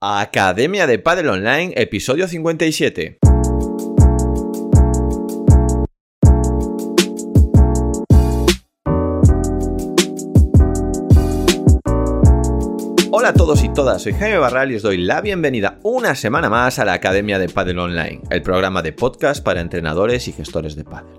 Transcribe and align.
Academia 0.00 0.86
de 0.86 1.00
Padel 1.00 1.28
Online, 1.28 1.72
episodio 1.74 2.28
57. 2.28 3.18
Hola 13.10 13.30
a 13.30 13.32
todos 13.32 13.64
y 13.64 13.70
todas, 13.70 14.00
soy 14.00 14.12
Jaime 14.12 14.38
Barral 14.38 14.70
y 14.70 14.76
os 14.76 14.82
doy 14.82 14.98
la 14.98 15.20
bienvenida 15.20 15.80
una 15.82 16.14
semana 16.14 16.48
más 16.48 16.78
a 16.78 16.84
la 16.84 16.92
Academia 16.92 17.40
de 17.40 17.48
Padel 17.48 17.80
Online, 17.80 18.20
el 18.30 18.42
programa 18.42 18.82
de 18.82 18.92
podcast 18.92 19.42
para 19.42 19.60
entrenadores 19.60 20.28
y 20.28 20.32
gestores 20.32 20.76
de 20.76 20.84
padel. 20.84 21.12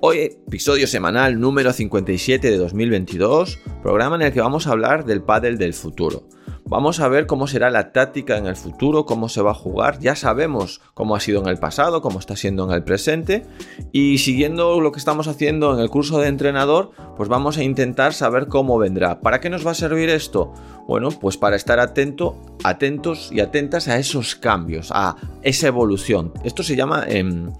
Hoy 0.00 0.18
episodio 0.18 0.88
semanal 0.88 1.38
número 1.38 1.72
57 1.72 2.50
de 2.50 2.56
2022, 2.56 3.60
programa 3.84 4.16
en 4.16 4.22
el 4.22 4.32
que 4.32 4.40
vamos 4.40 4.66
a 4.66 4.72
hablar 4.72 5.04
del 5.04 5.22
pádel 5.22 5.58
del 5.58 5.74
futuro 5.74 6.24
Vamos 6.66 7.00
a 7.00 7.08
ver 7.08 7.26
cómo 7.26 7.46
será 7.46 7.70
la 7.70 7.92
táctica 7.92 8.36
en 8.36 8.46
el 8.46 8.56
futuro, 8.56 9.04
cómo 9.04 9.28
se 9.28 9.42
va 9.42 9.50
a 9.50 9.54
jugar. 9.54 9.98
Ya 9.98 10.14
sabemos 10.14 10.80
cómo 10.94 11.16
ha 11.16 11.20
sido 11.20 11.42
en 11.42 11.48
el 11.48 11.58
pasado, 11.58 12.00
cómo 12.00 12.18
está 12.18 12.36
siendo 12.36 12.64
en 12.64 12.70
el 12.70 12.84
presente. 12.84 13.44
Y 13.92 14.18
siguiendo 14.18 14.80
lo 14.80 14.92
que 14.92 14.98
estamos 14.98 15.26
haciendo 15.26 15.74
en 15.74 15.80
el 15.80 15.90
curso 15.90 16.20
de 16.20 16.28
entrenador, 16.28 16.92
pues 17.16 17.28
vamos 17.28 17.58
a 17.58 17.64
intentar 17.64 18.14
saber 18.14 18.46
cómo 18.46 18.78
vendrá. 18.78 19.20
¿Para 19.20 19.40
qué 19.40 19.50
nos 19.50 19.66
va 19.66 19.72
a 19.72 19.74
servir 19.74 20.10
esto? 20.10 20.52
Bueno, 20.86 21.10
pues 21.10 21.36
para 21.36 21.56
estar 21.56 21.80
atento, 21.80 22.40
atentos 22.64 23.30
y 23.32 23.40
atentas 23.40 23.88
a 23.88 23.98
esos 23.98 24.36
cambios, 24.36 24.90
a 24.92 25.16
esa 25.42 25.68
evolución. 25.68 26.32
Esto 26.44 26.62
se 26.62 26.76
llama 26.76 27.04
en, 27.06 27.52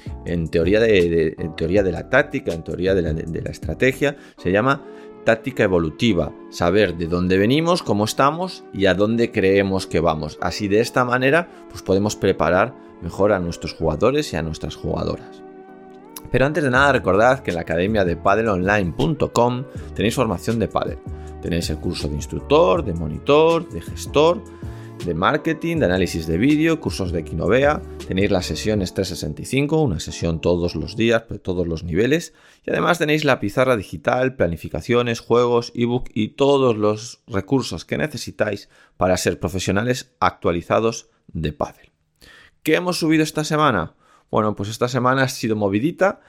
teoría, 0.51 0.81
de, 0.81 1.37
teoría 1.57 1.83
de 1.83 1.93
la 1.93 2.09
táctica, 2.09 2.53
en 2.53 2.65
teoría 2.65 2.95
de 2.95 3.03
la 3.43 3.51
estrategia, 3.51 4.17
se 4.37 4.51
llama 4.53 4.83
táctica 5.25 5.65
evolutiva, 5.65 6.33
saber 6.51 6.97
de 6.97 7.07
dónde 7.07 7.39
venimos, 7.39 7.83
cómo 7.83 8.05
estamos 8.05 8.65
y 8.73 8.87
a 8.87 8.95
dónde 8.95 9.31
creemos 9.31 9.87
que 9.87 10.01
vamos. 10.01 10.39
Así 10.41 10.69
de 10.69 10.81
esta 10.81 11.05
manera, 11.05 11.49
pues 11.71 11.83
podemos 11.83 12.17
preparar 12.17 12.75
mejor 13.03 13.33
a 13.33 13.39
nuestros 13.39 13.75
jugadores 13.75 14.33
y 14.33 14.37
a 14.37 14.43
nuestras 14.43 14.77
jugadoras. 14.77 15.43
Pero 16.31 16.47
antes 16.47 16.63
de 16.63 16.71
nada, 16.71 16.93
recordad 16.93 17.41
que 17.41 17.51
en 17.51 17.57
la 17.57 17.63
academia 17.63 18.05
de 18.05 18.17
padelonline.com 18.17 19.65
tenéis 19.95 20.15
formación 20.15 20.59
de 20.59 20.69
padel. 20.69 20.99
Tenéis 21.43 21.71
el 21.71 21.79
curso 21.79 22.09
de 22.09 22.15
instructor, 22.15 22.85
de 22.85 22.93
monitor, 22.93 23.69
de 23.69 23.81
gestor, 23.81 24.43
de 25.05 25.15
marketing, 25.15 25.79
de 25.79 25.87
análisis 25.87 26.27
de 26.27 26.37
vídeo, 26.37 26.81
cursos 26.81 27.13
de 27.13 27.25
Quinovea, 27.25 27.81
tenéis 28.07 28.31
las 28.31 28.47
sesiones 28.47 28.93
365, 28.93 29.81
una 29.81 30.01
sesión 30.01 30.41
todos 30.41 30.75
los 30.75 30.97
días, 30.97 31.25
todos 31.43 31.67
los 31.67 31.85
niveles, 31.85 32.35
y 32.65 32.71
además 32.71 32.99
tenéis 32.99 33.25
la 33.25 33.41
pizarra 33.41 33.77
digital, 33.77 34.37
planificaciones, 34.37 35.21
juegos, 35.21 35.73
ebook 35.75 36.11
y 36.15 36.29
todos 36.29 36.77
los 36.77 37.23
recursos 37.27 37.85
que 37.85 37.99
necesitáis 37.99 38.69
para 38.97 39.17
ser 39.17 39.41
profesionales 39.41 40.15
actualizados 40.21 41.09
de 41.29 41.53
Paddle. 41.53 41.93
¿Qué 42.63 42.75
hemos 42.75 42.99
subido 42.99 43.23
esta 43.23 43.45
semana? 43.45 43.95
Bueno, 44.31 44.55
pues 44.55 44.69
esta 44.69 44.89
semana 44.89 45.23
ha 45.23 45.29
sido 45.29 45.57
movidita. 45.57 46.21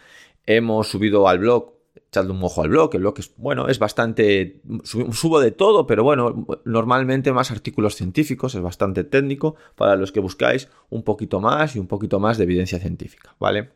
Hemos 0.45 0.87
subido 0.87 1.27
al 1.27 1.39
blog 1.39 1.73
echadle 1.95 2.31
un 2.31 2.43
ojo 2.43 2.61
al 2.61 2.69
blog. 2.69 2.93
El 2.93 3.01
blog 3.01 3.19
es, 3.19 3.33
bueno, 3.37 3.67
es 3.67 3.79
bastante. 3.79 4.61
Subo 4.83 5.39
de 5.39 5.51
todo, 5.51 5.87
pero 5.87 6.03
bueno, 6.03 6.45
normalmente 6.65 7.31
más 7.31 7.51
artículos 7.51 7.95
científicos, 7.95 8.55
es 8.55 8.61
bastante 8.61 9.03
técnico 9.03 9.55
para 9.75 9.95
los 9.95 10.11
que 10.11 10.19
buscáis 10.19 10.69
un 10.89 11.03
poquito 11.03 11.39
más 11.39 11.75
y 11.75 11.79
un 11.79 11.87
poquito 11.87 12.19
más 12.19 12.37
de 12.37 12.43
evidencia 12.43 12.79
científica, 12.79 13.35
¿vale? 13.39 13.69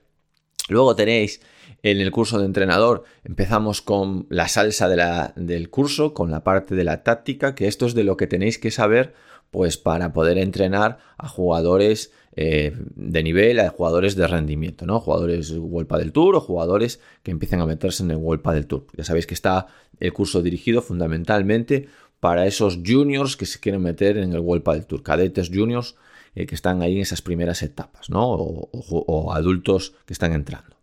Luego 0.67 0.95
tenéis 0.95 1.41
en 1.83 1.99
el 1.99 2.09
curso 2.09 2.39
de 2.39 2.45
entrenador, 2.45 3.03
empezamos 3.23 3.83
con 3.83 4.25
la 4.29 4.47
salsa 4.47 4.89
del 5.35 5.69
curso, 5.69 6.15
con 6.15 6.31
la 6.31 6.43
parte 6.43 6.73
de 6.73 6.83
la 6.83 7.03
táctica, 7.03 7.53
que 7.53 7.67
esto 7.67 7.85
es 7.85 7.93
de 7.93 8.03
lo 8.03 8.17
que 8.17 8.25
tenéis 8.25 8.57
que 8.57 8.71
saber 8.71 9.13
pues 9.51 9.77
para 9.77 10.13
poder 10.13 10.37
entrenar 10.37 10.99
a 11.17 11.27
jugadores 11.27 12.11
eh, 12.35 12.73
de 12.95 13.23
nivel, 13.23 13.59
a 13.59 13.69
jugadores 13.69 14.15
de 14.15 14.27
rendimiento, 14.27 14.85
¿no? 14.85 14.99
Jugadores 14.99 15.51
World 15.51 15.89
del 15.97 16.11
Tour 16.11 16.35
o 16.35 16.41
jugadores 16.41 16.99
que 17.23 17.31
empiecen 17.31 17.61
a 17.61 17.65
meterse 17.65 18.03
en 18.03 18.11
el 18.11 18.17
World 18.17 18.43
del 18.51 18.67
Tour. 18.67 18.87
Ya 18.97 19.05
sabéis 19.05 19.25
que 19.25 19.33
está 19.33 19.67
el 19.99 20.11
curso 20.11 20.41
dirigido 20.41 20.81
fundamentalmente 20.81 21.87
para 22.19 22.45
esos 22.45 22.79
juniors 22.85 23.37
que 23.37 23.45
se 23.45 23.59
quieren 23.59 23.81
meter 23.81 24.17
en 24.17 24.33
el 24.33 24.39
World 24.39 24.65
del 24.65 24.85
Tour, 24.85 25.03
cadetes 25.03 25.49
juniors 25.53 25.95
eh, 26.35 26.45
que 26.45 26.55
están 26.55 26.81
ahí 26.81 26.95
en 26.95 27.01
esas 27.01 27.21
primeras 27.21 27.61
etapas, 27.63 28.09
¿no? 28.09 28.27
O, 28.27 29.31
adultos 29.31 29.93
que 30.05 30.11
están 30.11 30.33
entrando. 30.33 30.75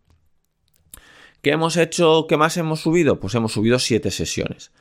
¿Qué 1.43 1.51
hemos 1.51 1.77
hecho? 1.77 2.25
¿Qué 2.27 2.37
más 2.37 2.57
hemos 2.57 2.79
subido? 2.79 3.19
Pues 3.19 3.35
hemos 3.35 3.51
subido 3.51 3.77
siete 3.77 4.09
sesiones. 4.09 4.71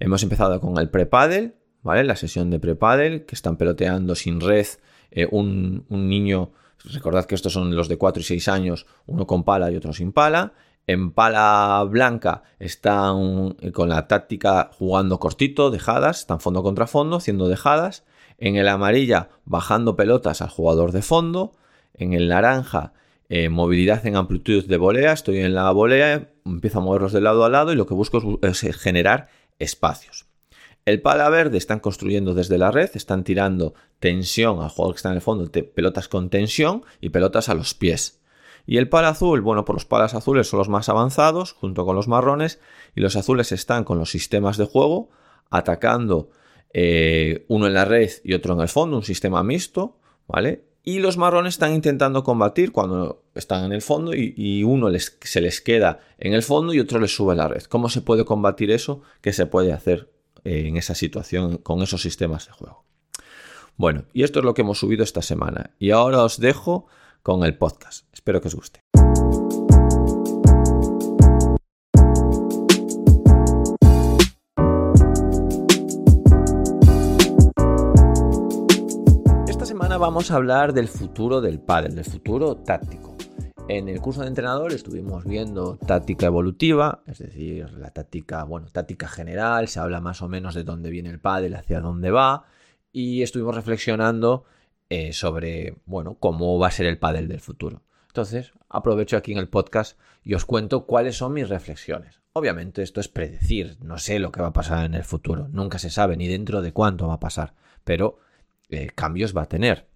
Hemos 0.00 0.22
empezado 0.22 0.60
con 0.60 0.78
el 0.78 0.88
pre-paddle, 0.88 1.56
La 1.84 2.16
sesión 2.16 2.50
de 2.50 2.58
pre-paddle, 2.58 3.26
que 3.26 3.34
están 3.34 3.56
peloteando 3.56 4.14
sin 4.14 4.40
red 4.40 4.66
eh, 5.10 5.28
un, 5.30 5.84
niño, 5.90 6.52
recordad 6.84 7.26
que 7.26 7.34
estos 7.34 7.52
son 7.52 7.76
los 7.76 7.88
de 7.88 7.98
4 7.98 8.20
y 8.22 8.24
6 8.24 8.48
años, 8.48 8.86
uno 9.06 9.26
con 9.26 9.44
pala 9.44 9.70
y 9.70 9.76
otro 9.76 9.92
sin 9.92 10.12
pala. 10.12 10.54
En 10.86 11.12
pala 11.12 11.84
blanca 11.88 12.42
están 12.58 13.56
eh, 13.60 13.70
con 13.70 13.90
la 13.90 14.08
táctica 14.08 14.70
jugando 14.72 15.18
cortito, 15.20 15.70
dejadas, 15.70 16.20
están 16.20 16.40
fondo 16.40 16.62
contra 16.62 16.86
fondo, 16.86 17.16
haciendo 17.16 17.48
dejadas. 17.48 18.04
En 18.38 18.56
el 18.56 18.66
amarilla, 18.68 19.28
bajando 19.44 19.94
pelotas 19.94 20.40
al 20.40 20.48
jugador 20.48 20.90
de 20.90 21.02
fondo. 21.02 21.52
En 21.92 22.14
el 22.14 22.28
naranja, 22.28 22.94
eh, 23.28 23.50
movilidad 23.50 24.06
en 24.06 24.16
amplitud 24.16 24.64
de 24.64 24.76
volea. 24.78 25.12
Estoy 25.12 25.38
en 25.38 25.54
la 25.54 25.70
volea, 25.70 26.30
empiezo 26.46 26.78
a 26.78 26.82
moverlos 26.82 27.12
de 27.12 27.20
lado 27.20 27.44
a 27.44 27.50
lado 27.50 27.72
y 27.72 27.76
lo 27.76 27.86
que 27.86 27.94
busco 27.94 28.40
es 28.42 28.60
generar 28.76 29.28
espacios. 29.58 30.33
El 30.84 31.00
pala 31.00 31.30
verde 31.30 31.56
están 31.56 31.80
construyendo 31.80 32.34
desde 32.34 32.58
la 32.58 32.70
red, 32.70 32.90
están 32.94 33.24
tirando 33.24 33.74
tensión 34.00 34.60
al 34.60 34.68
jugador 34.68 34.94
que 34.94 34.98
está 34.98 35.08
en 35.08 35.14
el 35.14 35.22
fondo, 35.22 35.50
pelotas 35.74 36.08
con 36.08 36.28
tensión 36.28 36.84
y 37.00 37.08
pelotas 37.08 37.48
a 37.48 37.54
los 37.54 37.72
pies. 37.72 38.20
Y 38.66 38.76
el 38.76 38.90
pala 38.90 39.10
azul, 39.10 39.40
bueno, 39.40 39.64
pues 39.64 39.74
los 39.74 39.84
palas 39.86 40.14
azules 40.14 40.48
son 40.48 40.58
los 40.58 40.68
más 40.68 40.90
avanzados, 40.90 41.52
junto 41.52 41.86
con 41.86 41.96
los 41.96 42.06
marrones, 42.06 42.60
y 42.94 43.00
los 43.00 43.16
azules 43.16 43.50
están 43.52 43.84
con 43.84 43.98
los 43.98 44.10
sistemas 44.10 44.58
de 44.58 44.66
juego, 44.66 45.08
atacando 45.50 46.28
eh, 46.74 47.46
uno 47.48 47.66
en 47.66 47.74
la 47.74 47.86
red 47.86 48.10
y 48.22 48.34
otro 48.34 48.52
en 48.54 48.60
el 48.60 48.68
fondo, 48.68 48.98
un 48.98 49.04
sistema 49.04 49.42
mixto, 49.42 49.96
¿vale? 50.26 50.64
Y 50.82 50.98
los 50.98 51.16
marrones 51.16 51.54
están 51.54 51.72
intentando 51.72 52.24
combatir 52.24 52.72
cuando 52.72 53.22
están 53.34 53.64
en 53.64 53.72
el 53.72 53.80
fondo 53.80 54.12
y, 54.14 54.62
uno 54.64 54.90
se 54.98 55.40
les 55.40 55.60
queda 55.62 56.00
en 56.18 56.34
el 56.34 56.42
fondo 56.42 56.74
y 56.74 56.80
otro 56.80 57.00
les 57.00 57.14
sube 57.14 57.32
a 57.32 57.36
la 57.36 57.48
red. 57.48 57.62
¿Cómo 57.62 57.88
se 57.88 58.02
puede 58.02 58.26
combatir 58.26 58.70
eso? 58.70 59.00
¿Qué 59.22 59.32
se 59.32 59.46
puede 59.46 59.72
hacer 59.72 60.13
en 60.44 60.76
esa 60.76 60.94
situación 60.94 61.58
con 61.58 61.82
esos 61.82 62.02
sistemas 62.02 62.46
de 62.46 62.52
juego. 62.52 62.84
Bueno, 63.76 64.04
y 64.12 64.22
esto 64.22 64.38
es 64.38 64.44
lo 64.44 64.54
que 64.54 64.62
hemos 64.62 64.78
subido 64.78 65.02
esta 65.02 65.22
semana. 65.22 65.70
Y 65.78 65.90
ahora 65.90 66.22
os 66.22 66.38
dejo 66.38 66.86
con 67.22 67.42
el 67.42 67.56
podcast. 67.56 68.06
Espero 68.12 68.40
que 68.40 68.48
os 68.48 68.54
guste. 68.54 68.80
Esta 79.48 79.66
semana 79.66 79.98
vamos 79.98 80.30
a 80.30 80.36
hablar 80.36 80.72
del 80.72 80.88
futuro 80.88 81.40
del 81.40 81.58
pádel, 81.58 81.96
del 81.96 82.04
futuro 82.04 82.56
táctico. 82.56 83.13
En 83.66 83.88
el 83.88 83.98
curso 84.02 84.20
de 84.20 84.28
entrenador 84.28 84.72
estuvimos 84.72 85.24
viendo 85.24 85.78
táctica 85.78 86.26
evolutiva, 86.26 87.02
es 87.06 87.18
decir, 87.18 87.72
la 87.72 87.90
táctica, 87.90 88.44
bueno, 88.44 88.66
táctica 88.70 89.08
general, 89.08 89.68
se 89.68 89.80
habla 89.80 90.02
más 90.02 90.20
o 90.20 90.28
menos 90.28 90.54
de 90.54 90.64
dónde 90.64 90.90
viene 90.90 91.08
el 91.08 91.18
pádel, 91.18 91.54
hacia 91.54 91.80
dónde 91.80 92.10
va, 92.10 92.44
y 92.92 93.22
estuvimos 93.22 93.54
reflexionando 93.54 94.44
eh, 94.90 95.14
sobre, 95.14 95.78
bueno, 95.86 96.18
cómo 96.20 96.58
va 96.58 96.68
a 96.68 96.72
ser 96.72 96.84
el 96.84 96.98
pádel 96.98 97.26
del 97.26 97.40
futuro. 97.40 97.80
Entonces, 98.08 98.52
aprovecho 98.68 99.16
aquí 99.16 99.32
en 99.32 99.38
el 99.38 99.48
podcast 99.48 99.98
y 100.22 100.34
os 100.34 100.44
cuento 100.44 100.84
cuáles 100.84 101.16
son 101.16 101.32
mis 101.32 101.48
reflexiones. 101.48 102.20
Obviamente 102.34 102.82
esto 102.82 103.00
es 103.00 103.08
predecir, 103.08 103.78
no 103.80 103.96
sé 103.96 104.18
lo 104.18 104.30
que 104.30 104.42
va 104.42 104.48
a 104.48 104.52
pasar 104.52 104.84
en 104.84 104.92
el 104.92 105.04
futuro, 105.04 105.48
nunca 105.48 105.78
se 105.78 105.88
sabe 105.88 106.18
ni 106.18 106.28
dentro 106.28 106.60
de 106.60 106.72
cuánto 106.72 107.08
va 107.08 107.14
a 107.14 107.20
pasar, 107.20 107.54
pero 107.82 108.18
eh, 108.68 108.90
cambios 108.94 109.34
va 109.34 109.42
a 109.42 109.48
tener. 109.48 109.86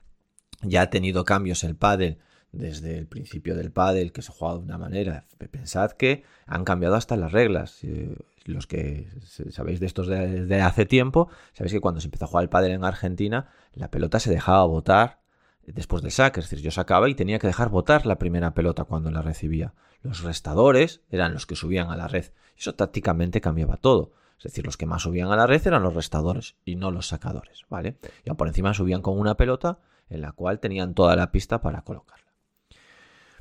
Ya 0.62 0.80
ha 0.80 0.90
tenido 0.90 1.26
cambios 1.26 1.64
el 1.64 1.76
pádel 1.76 2.18
desde 2.52 2.96
el 2.98 3.06
principio 3.06 3.54
del 3.56 3.70
pádel 3.70 4.12
que 4.12 4.22
se 4.22 4.32
juega 4.32 4.54
de 4.54 4.64
una 4.64 4.78
manera. 4.78 5.26
Pensad 5.50 5.92
que 5.92 6.24
han 6.46 6.64
cambiado 6.64 6.94
hasta 6.94 7.16
las 7.16 7.32
reglas. 7.32 7.80
Los 8.44 8.66
que 8.66 9.10
sabéis 9.50 9.80
de 9.80 9.86
estos 9.86 10.06
de, 10.06 10.60
hace 10.62 10.86
tiempo, 10.86 11.28
sabéis 11.52 11.74
que 11.74 11.80
cuando 11.80 12.00
se 12.00 12.06
empezó 12.06 12.24
a 12.24 12.28
jugar 12.28 12.44
el 12.44 12.48
pádel 12.48 12.72
en 12.72 12.84
Argentina, 12.84 13.48
la 13.74 13.90
pelota 13.90 14.20
se 14.20 14.30
dejaba 14.30 14.64
botar 14.64 15.20
después 15.66 16.02
del 16.02 16.12
saque. 16.12 16.40
Es 16.40 16.48
decir, 16.48 16.64
yo 16.64 16.70
sacaba 16.70 17.08
y 17.08 17.14
tenía 17.14 17.38
que 17.38 17.46
dejar 17.46 17.68
botar 17.68 18.06
la 18.06 18.18
primera 18.18 18.54
pelota 18.54 18.84
cuando 18.84 19.10
la 19.10 19.22
recibía. 19.22 19.74
Los 20.02 20.22
restadores 20.22 21.02
eran 21.10 21.34
los 21.34 21.44
que 21.44 21.56
subían 21.56 21.90
a 21.90 21.96
la 21.96 22.08
red. 22.08 22.26
Eso 22.56 22.74
tácticamente 22.74 23.40
cambiaba 23.40 23.76
todo. 23.76 24.12
Es 24.38 24.44
decir, 24.44 24.64
los 24.64 24.76
que 24.76 24.86
más 24.86 25.02
subían 25.02 25.30
a 25.32 25.36
la 25.36 25.46
red 25.46 25.66
eran 25.66 25.82
los 25.82 25.94
restadores 25.94 26.56
y 26.64 26.76
no 26.76 26.92
los 26.92 27.08
sacadores, 27.08 27.64
¿vale? 27.68 27.98
Y 28.24 28.30
por 28.30 28.46
encima 28.46 28.72
subían 28.72 29.02
con 29.02 29.18
una 29.18 29.36
pelota 29.36 29.80
en 30.08 30.22
la 30.22 30.32
cual 30.32 30.60
tenían 30.60 30.94
toda 30.94 31.16
la 31.16 31.32
pista 31.32 31.60
para 31.60 31.82
colocarla. 31.82 32.27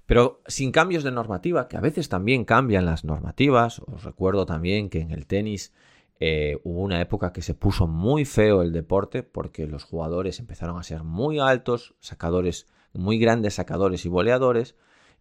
Pero 0.08 0.42
sin 0.48 0.72
cambios 0.72 1.04
de 1.04 1.12
normativa, 1.12 1.68
que 1.68 1.78
a 1.78 1.82
veces 1.82 2.10
también 2.10 2.46
cambian 2.46 2.86
las 2.86 3.04
normativas. 3.04 3.80
Os 3.80 4.04
recuerdo 4.04 4.46
también 4.46 4.90
que 4.90 5.02
en 5.02 5.12
el 5.12 5.28
tenis 5.28 5.74
eh, 6.20 6.60
hubo 6.64 6.82
una 6.82 7.02
época 7.02 7.34
que 7.34 7.42
se 7.42 7.54
puso 7.54 7.88
muy 7.88 8.24
feo 8.24 8.62
el 8.62 8.72
deporte 8.72 9.22
porque 9.22 9.68
los 9.68 9.84
jugadores 9.84 10.40
empezaron 10.40 10.80
a 10.80 10.84
ser 10.84 11.04
muy 11.04 11.40
altos, 11.40 11.94
sacadores, 12.00 12.68
muy 12.94 13.20
grandes 13.20 13.56
sacadores 13.56 14.06
y 14.06 14.10
voleadores, 14.10 14.76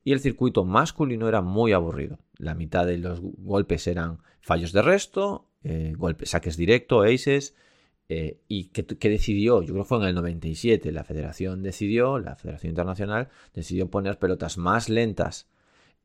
y 0.05 0.12
el 0.12 0.21
circuito 0.21 0.65
masculino 0.65 1.27
era 1.29 1.43
muy 1.43 1.73
aburrido. 1.73 2.21
La 2.38 2.55
mitad 2.55 2.87
de 2.87 2.99
los 2.99 3.21
golpes 3.21 3.88
eran 3.88 4.23
fallos 4.41 4.73
de 4.73 4.83
resto, 4.83 5.50
eh, 5.65 5.94
golpes, 5.97 6.31
saques 6.31 6.56
directo, 6.56 7.03
aces, 7.03 7.56
eh, 8.08 8.41
y 8.47 8.69
que, 8.69 9.08
decidió, 9.08 9.62
yo 9.62 9.73
creo 9.73 9.85
que 9.85 9.88
fue 9.88 9.99
en 9.99 10.05
el 10.05 10.14
97, 10.14 10.93
la 10.93 11.05
federación 11.05 11.62
decidió, 11.62 12.19
la 12.19 12.37
Federación 12.37 12.70
Internacional 12.70 13.29
decidió 13.53 13.91
poner 13.91 14.19
pelotas 14.19 14.58
más 14.58 14.88
lentas 14.88 15.49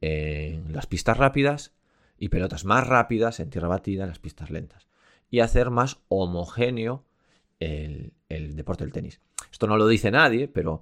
en 0.03 0.73
las 0.73 0.87
pistas 0.87 1.17
rápidas 1.17 1.73
y 2.17 2.29
pelotas 2.29 2.65
más 2.65 2.87
rápidas 2.87 3.39
en 3.39 3.51
tierra 3.51 3.67
batida 3.67 4.03
en 4.03 4.09
las 4.09 4.19
pistas 4.19 4.49
lentas. 4.49 4.87
Y 5.29 5.41
hacer 5.41 5.69
más 5.69 5.99
homogéneo 6.07 7.05
el, 7.59 8.13
el 8.29 8.55
deporte 8.55 8.83
del 8.83 8.93
tenis. 8.93 9.21
Esto 9.51 9.67
no 9.67 9.77
lo 9.77 9.87
dice 9.87 10.09
nadie, 10.09 10.47
pero 10.47 10.81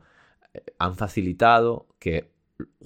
eh, 0.54 0.64
han 0.78 0.96
facilitado 0.96 1.88
que 2.00 2.32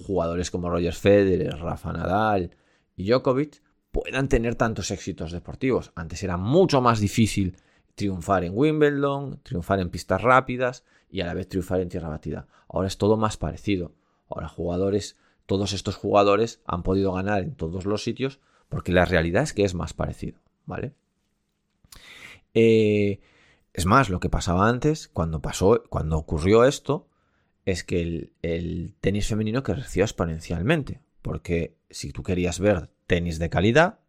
jugadores 0.06 0.50
como 0.50 0.70
Roger 0.70 0.94
Federer, 0.94 1.56
Rafa 1.58 1.92
Nadal 1.92 2.50
y 2.96 3.08
Djokovic 3.08 3.62
puedan 3.90 4.28
tener 4.28 4.56
tantos 4.56 4.90
éxitos 4.90 5.32
deportivos. 5.32 5.92
Antes 5.94 6.22
era 6.22 6.36
mucho 6.36 6.80
más 6.80 7.00
difícil 7.00 7.56
triunfar 7.94 8.44
en 8.44 8.52
Wimbledon, 8.54 9.40
triunfar 9.42 9.80
en 9.80 9.90
pistas 9.90 10.22
rápidas 10.22 10.84
y 11.10 11.20
a 11.20 11.26
la 11.26 11.34
vez 11.34 11.48
triunfar 11.48 11.80
en 11.80 11.88
tierra 11.88 12.08
batida. 12.08 12.46
Ahora 12.68 12.88
es 12.88 12.98
todo 12.98 13.16
más 13.16 13.36
parecido. 13.36 13.92
Ahora 14.28 14.48
jugadores, 14.48 15.16
todos 15.46 15.72
estos 15.72 15.96
jugadores 15.96 16.62
han 16.66 16.82
podido 16.82 17.12
ganar 17.12 17.42
en 17.42 17.54
todos 17.54 17.84
los 17.84 18.02
sitios 18.02 18.40
porque 18.68 18.92
la 18.92 19.04
realidad 19.04 19.42
es 19.42 19.52
que 19.52 19.64
es 19.64 19.74
más 19.74 19.92
parecido, 19.92 20.40
¿vale? 20.66 20.94
Eh, 22.54 23.20
es 23.72 23.86
más, 23.86 24.08
lo 24.08 24.20
que 24.20 24.30
pasaba 24.30 24.68
antes, 24.68 25.08
cuando 25.08 25.42
pasó, 25.42 25.82
cuando 25.88 26.16
ocurrió 26.16 26.64
esto, 26.64 27.08
es 27.64 27.82
que 27.82 28.30
el, 28.42 28.94
tenis 29.00 29.26
femenino 29.26 29.62
creció 29.62 30.04
exponencialmente. 30.04 31.00
Porque 31.22 31.76
si 31.90 32.12
tú 32.12 32.22
querías 32.22 32.60
ver 32.60 32.90
tenis 33.06 33.38
de 33.38 33.50
calidad, 33.50 34.00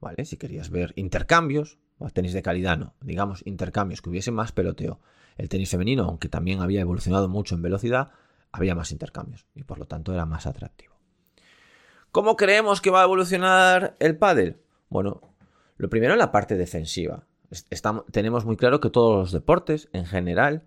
¿vale? 0.00 0.24
Si 0.24 0.36
querías 0.36 0.70
ver 0.70 0.92
intercambios, 0.96 1.78
tenis 2.12 2.32
de 2.32 2.42
calidad 2.42 2.78
no, 2.78 2.94
digamos 3.00 3.42
intercambios, 3.46 4.02
que 4.02 4.10
hubiese 4.10 4.30
más 4.30 4.52
peloteo. 4.52 5.00
El 5.36 5.48
tenis 5.48 5.70
femenino, 5.70 6.04
aunque 6.04 6.28
también 6.28 6.60
había 6.60 6.80
evolucionado 6.80 7.28
mucho 7.28 7.54
en 7.54 7.62
velocidad, 7.62 8.10
había 8.52 8.74
más 8.74 8.92
intercambios 8.92 9.46
y 9.54 9.64
por 9.64 9.78
lo 9.78 9.86
tanto 9.86 10.12
era 10.12 10.26
más 10.26 10.46
atractivo. 10.46 10.94
¿Cómo 12.12 12.36
creemos 12.36 12.80
que 12.80 12.90
va 12.90 13.00
a 13.00 13.04
evolucionar 13.04 13.96
el 13.98 14.16
pádel? 14.16 14.60
Bueno, 14.88 15.20
lo 15.76 15.88
primero 15.88 16.12
en 16.12 16.20
la 16.20 16.30
parte 16.30 16.56
defensiva. 16.56 17.26
tenemos 18.12 18.44
muy 18.44 18.56
claro 18.56 18.80
que 18.80 18.90
todos 18.90 19.16
los 19.16 19.32
deportes 19.32 19.88
en 19.92 20.06
general 20.06 20.62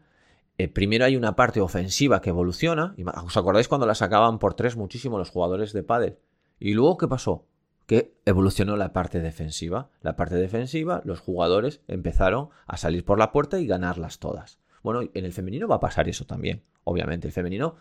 eh, 0.57 0.68
primero 0.68 1.06
hay 1.06 1.15
una 1.15 1.35
parte 1.35 1.62
ofensiva 1.62 2.21
que 2.21 2.29
evoluciona. 2.29 2.95
¿Os 3.24 3.38
acordáis 3.38 3.68
cuando 3.68 3.85
la 3.85 3.95
sacaban 3.95 4.39
por 4.39 4.56
tres 4.56 4.75
muchísimo 4.75 5.18
los 5.18 5.29
jugadores 5.29 5.71
de 5.71 5.83
pádel? 5.83 6.18
¿Y 6.59 6.74
luego 6.74 6.97
qué 6.97 7.07
pasó? 7.07 7.45
Que 7.88 8.13
evolucionó 8.25 8.78
la 8.78 8.94
parte 8.94 9.19
defensiva. 9.19 9.89
La 10.01 10.16
parte 10.16 10.36
defensiva, 10.36 11.01
los 11.04 11.19
jugadores 11.19 11.81
empezaron 11.88 12.50
a 12.68 12.78
salir 12.78 13.04
por 13.04 13.18
la 13.18 13.31
puerta 13.31 13.60
y 13.60 13.66
ganarlas 13.66 14.19
todas. 14.19 14.60
Bueno, 14.84 15.01
en 15.13 15.25
el 15.25 15.34
femenino 15.34 15.68
va 15.68 15.78
a 15.78 15.80
pasar 15.80 16.07
eso 16.07 16.25
también. 16.25 16.62
Obviamente, 16.84 17.28
el 17.28 17.34
femenino 17.34 17.75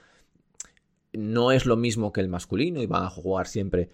no 1.13 1.53
es 1.53 1.67
lo 1.67 1.77
mismo 1.77 2.13
que 2.13 2.21
el 2.21 2.29
masculino 2.29 2.83
y 2.83 2.87
van 2.87 3.05
a 3.05 3.11
jugar 3.11 3.47
siempre 3.47 3.91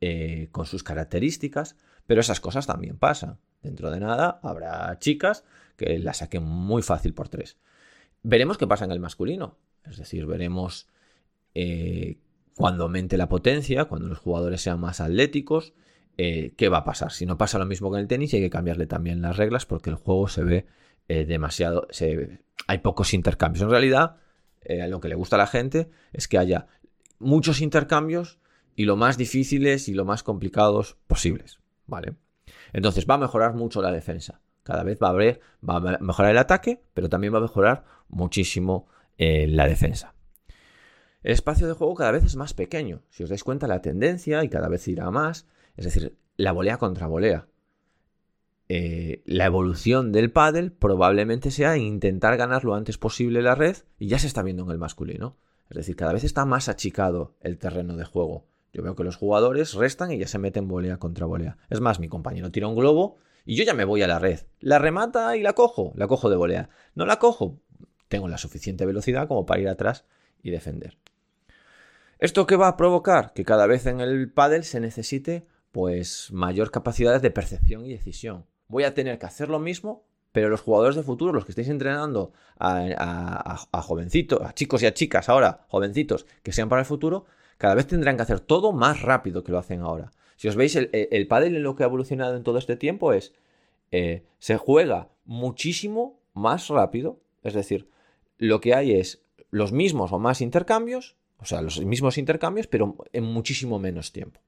eh, 0.00 0.48
con 0.52 0.66
sus 0.66 0.82
características, 0.82 1.76
pero 2.06 2.20
esas 2.20 2.40
cosas 2.40 2.66
también 2.66 2.98
pasan. 2.98 3.38
Dentro 3.62 3.90
de 3.90 4.00
nada 4.00 4.40
habrá 4.42 4.98
chicas 4.98 5.44
que 5.76 5.98
la 5.98 6.14
saquen 6.14 6.44
muy 6.44 6.82
fácil 6.82 7.14
por 7.14 7.28
tres. 7.28 7.56
Veremos 8.22 8.58
qué 8.58 8.66
pasa 8.66 8.84
en 8.84 8.92
el 8.92 9.00
masculino. 9.00 9.56
Es 9.84 9.96
decir, 9.96 10.26
veremos 10.26 10.88
eh, 11.54 12.18
cuando 12.56 12.84
aumente 12.84 13.16
la 13.16 13.28
potencia, 13.28 13.84
cuando 13.84 14.08
los 14.08 14.18
jugadores 14.18 14.60
sean 14.60 14.80
más 14.80 15.00
atléticos, 15.00 15.74
eh, 16.16 16.54
qué 16.56 16.68
va 16.68 16.78
a 16.78 16.84
pasar. 16.84 17.12
Si 17.12 17.26
no 17.26 17.36
pasa 17.36 17.58
lo 17.58 17.66
mismo 17.66 17.90
que 17.90 17.98
en 17.98 18.02
el 18.02 18.08
tenis, 18.08 18.32
hay 18.34 18.40
que 18.40 18.50
cambiarle 18.50 18.86
también 18.86 19.22
las 19.22 19.36
reglas 19.36 19.66
porque 19.66 19.90
el 19.90 19.96
juego 19.96 20.28
se 20.28 20.42
ve 20.42 20.66
eh, 21.08 21.24
demasiado. 21.26 21.86
hay 22.66 22.78
pocos 22.78 23.14
intercambios. 23.14 23.62
En 23.62 23.70
realidad, 23.70 24.16
lo 24.88 25.00
que 25.00 25.08
le 25.08 25.14
gusta 25.14 25.36
a 25.36 25.38
la 25.38 25.46
gente 25.46 25.90
es 26.12 26.26
que 26.26 26.38
haya 26.38 26.66
muchos 27.18 27.60
intercambios 27.60 28.38
y 28.74 28.84
lo 28.84 28.96
más 28.96 29.16
difíciles 29.16 29.88
y 29.88 29.94
lo 29.94 30.04
más 30.04 30.22
complicados 30.22 30.96
posibles. 31.06 31.60
¿Vale? 31.86 32.16
Entonces 32.72 33.06
va 33.08 33.14
a 33.14 33.18
mejorar 33.18 33.54
mucho 33.54 33.82
la 33.82 33.92
defensa. 33.92 34.40
Cada 34.62 34.82
vez 34.82 34.98
va 35.00 35.08
a, 35.08 35.10
haber, 35.10 35.40
va 35.68 35.76
a 35.76 35.98
mejorar 35.98 36.32
el 36.32 36.38
ataque, 36.38 36.82
pero 36.92 37.08
también 37.08 37.32
va 37.32 37.38
a 37.38 37.42
mejorar 37.42 37.84
muchísimo 38.08 38.88
eh, 39.16 39.46
la 39.46 39.68
defensa. 39.68 40.15
El 41.26 41.32
espacio 41.32 41.66
de 41.66 41.72
juego 41.72 41.96
cada 41.96 42.12
vez 42.12 42.22
es 42.22 42.36
más 42.36 42.54
pequeño. 42.54 43.02
Si 43.10 43.24
os 43.24 43.28
dais 43.28 43.42
cuenta, 43.42 43.66
la 43.66 43.82
tendencia 43.82 44.44
y 44.44 44.48
cada 44.48 44.68
vez 44.68 44.86
irá 44.86 45.10
más. 45.10 45.48
Es 45.76 45.84
decir, 45.84 46.16
la 46.36 46.52
volea 46.52 46.76
contra 46.76 47.08
volea. 47.08 47.48
Eh, 48.68 49.24
la 49.26 49.46
evolución 49.46 50.12
del 50.12 50.30
pádel 50.30 50.70
probablemente 50.70 51.50
sea 51.50 51.78
intentar 51.78 52.36
ganar 52.36 52.62
lo 52.62 52.76
antes 52.76 52.96
posible 52.96 53.42
la 53.42 53.56
red 53.56 53.76
y 53.98 54.06
ya 54.06 54.20
se 54.20 54.28
está 54.28 54.44
viendo 54.44 54.62
en 54.62 54.70
el 54.70 54.78
masculino. 54.78 55.36
Es 55.68 55.78
decir, 55.78 55.96
cada 55.96 56.12
vez 56.12 56.22
está 56.22 56.44
más 56.44 56.68
achicado 56.68 57.34
el 57.40 57.58
terreno 57.58 57.96
de 57.96 58.04
juego. 58.04 58.46
Yo 58.72 58.84
veo 58.84 58.94
que 58.94 59.02
los 59.02 59.16
jugadores 59.16 59.74
restan 59.74 60.12
y 60.12 60.18
ya 60.18 60.28
se 60.28 60.38
meten 60.38 60.68
volea 60.68 60.98
contra 60.98 61.26
volea. 61.26 61.58
Es 61.70 61.80
más, 61.80 61.98
mi 61.98 62.06
compañero 62.06 62.52
tira 62.52 62.68
un 62.68 62.76
globo 62.76 63.16
y 63.44 63.56
yo 63.56 63.64
ya 63.64 63.74
me 63.74 63.84
voy 63.84 64.00
a 64.00 64.06
la 64.06 64.20
red. 64.20 64.42
La 64.60 64.78
remata 64.78 65.36
y 65.36 65.42
la 65.42 65.54
cojo, 65.54 65.92
la 65.96 66.06
cojo 66.06 66.30
de 66.30 66.36
volea. 66.36 66.68
No 66.94 67.04
la 67.04 67.18
cojo, 67.18 67.58
tengo 68.06 68.28
la 68.28 68.38
suficiente 68.38 68.86
velocidad 68.86 69.26
como 69.26 69.44
para 69.44 69.60
ir 69.60 69.68
atrás 69.68 70.04
y 70.40 70.52
defender. 70.52 70.96
¿Esto 72.18 72.46
qué 72.46 72.56
va 72.56 72.68
a 72.68 72.76
provocar? 72.78 73.34
Que 73.34 73.44
cada 73.44 73.66
vez 73.66 73.84
en 73.84 74.00
el 74.00 74.32
pádel 74.32 74.64
se 74.64 74.80
necesite 74.80 75.46
pues 75.70 76.32
mayor 76.32 76.70
capacidad 76.70 77.20
de 77.20 77.30
percepción 77.30 77.84
y 77.84 77.92
decisión. 77.92 78.46
Voy 78.68 78.84
a 78.84 78.94
tener 78.94 79.18
que 79.18 79.26
hacer 79.26 79.50
lo 79.50 79.58
mismo, 79.58 80.06
pero 80.32 80.48
los 80.48 80.62
jugadores 80.62 80.96
de 80.96 81.02
futuro, 81.02 81.34
los 81.34 81.44
que 81.44 81.52
estéis 81.52 81.68
entrenando 81.68 82.32
a, 82.58 83.66
jovencitos, 83.82 84.40
a 84.40 84.54
chicos 84.54 84.82
y 84.82 84.86
a 84.86 84.94
chicas 84.94 85.28
ahora, 85.28 85.66
jovencitos, 85.68 86.24
que 86.42 86.52
sean 86.52 86.70
para 86.70 86.80
el 86.80 86.86
futuro, 86.86 87.26
cada 87.58 87.74
vez 87.74 87.86
tendrán 87.86 88.16
que 88.16 88.22
hacer 88.22 88.40
todo 88.40 88.72
más 88.72 89.02
rápido 89.02 89.44
que 89.44 89.52
lo 89.52 89.58
hacen 89.58 89.82
ahora. 89.82 90.10
Si 90.36 90.48
os 90.48 90.56
veis, 90.56 90.74
el, 90.76 90.88
el 90.92 91.28
pádel 91.28 91.56
en 91.56 91.62
lo 91.62 91.76
que 91.76 91.82
ha 91.82 91.86
evolucionado 91.86 92.34
en 92.36 92.44
todo 92.44 92.56
este 92.56 92.76
tiempo 92.76 93.12
es, 93.12 93.34
eh, 93.90 94.24
se 94.38 94.56
juega 94.56 95.10
muchísimo 95.26 96.18
más 96.32 96.68
rápido, 96.68 97.20
es 97.42 97.52
decir, 97.52 97.90
lo 98.38 98.62
que 98.62 98.74
hay 98.74 98.92
es 98.92 99.22
los 99.50 99.72
mismos 99.72 100.12
o 100.12 100.18
más 100.18 100.40
intercambios, 100.40 101.16
o 101.38 101.44
sea, 101.44 101.62
los 101.62 101.80
mismos 101.84 102.18
intercambios, 102.18 102.66
pero 102.66 102.96
en 103.12 103.24
muchísimo 103.24 103.78
menos 103.78 104.12
tiempo. 104.12 104.40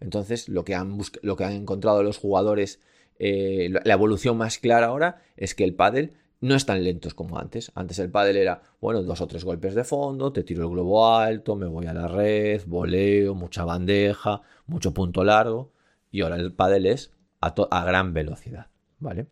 Entonces, 0.00 0.48
lo 0.48 0.64
que 0.64 0.74
han, 0.74 0.98
lo 1.22 1.36
que 1.36 1.44
han 1.44 1.52
encontrado 1.52 2.02
los 2.02 2.18
jugadores, 2.18 2.80
eh, 3.18 3.70
la 3.70 3.94
evolución 3.94 4.36
más 4.36 4.58
clara 4.58 4.86
ahora 4.86 5.22
es 5.36 5.54
que 5.54 5.64
el 5.64 5.74
pádel 5.74 6.14
no 6.40 6.54
es 6.54 6.66
tan 6.66 6.84
lento 6.84 7.08
como 7.14 7.38
antes. 7.38 7.72
Antes 7.74 7.98
el 7.98 8.10
pádel 8.10 8.36
era, 8.36 8.62
bueno, 8.80 9.02
dos 9.02 9.20
o 9.20 9.26
tres 9.26 9.44
golpes 9.44 9.74
de 9.74 9.84
fondo, 9.84 10.32
te 10.32 10.42
tiro 10.42 10.64
el 10.64 10.70
globo 10.70 11.14
alto, 11.16 11.56
me 11.56 11.66
voy 11.66 11.86
a 11.86 11.94
la 11.94 12.06
red, 12.06 12.62
voleo, 12.66 13.34
mucha 13.34 13.64
bandeja, 13.64 14.42
mucho 14.66 14.92
punto 14.92 15.24
largo. 15.24 15.72
Y 16.10 16.20
ahora 16.20 16.36
el 16.36 16.52
pádel 16.52 16.86
es 16.86 17.12
a 17.40 17.84
gran 17.84 18.12
velocidad, 18.12 18.66
¿vale? 18.98 19.26